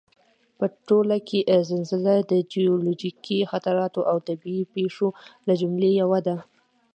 [0.57, 1.39] په ټوله کې
[1.69, 5.07] زلزله د جیولوجیکي خطراتو او طبعي پېښو
[5.47, 6.37] له جملې یوه ده